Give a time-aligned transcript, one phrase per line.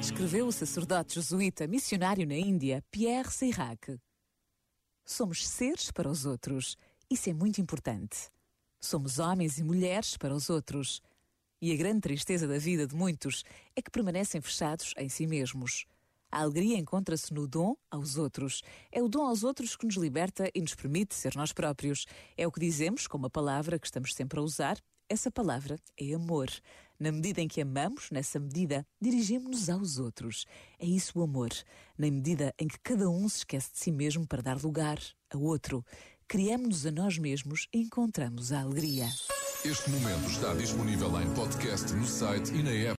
[0.00, 4.00] Escreveu o sacerdote jesuíta missionário na Índia, Pierre Seyrac.
[5.04, 6.76] Somos seres para os outros.
[7.10, 8.28] Isso é muito importante.
[8.80, 11.00] Somos homens e mulheres para os outros.
[11.60, 15.86] E a grande tristeza da vida de muitos é que permanecem fechados em si mesmos.
[16.30, 18.62] A alegria encontra-se no dom aos outros.
[18.92, 22.06] É o dom aos outros que nos liberta e nos permite ser nós próprios.
[22.36, 24.78] É o que dizemos com uma palavra que estamos sempre a usar
[25.10, 26.50] essa palavra é amor.
[27.00, 30.44] Na medida em que amamos, nessa medida, dirigimos-nos aos outros.
[30.78, 31.48] É isso o amor.
[31.96, 34.98] Na medida em que cada um se esquece de si mesmo para dar lugar
[35.30, 35.82] a outro,
[36.26, 39.08] criamos-nos a nós mesmos e encontramos a alegria.
[39.64, 42.96] Este momento está disponível em podcast no site e na app.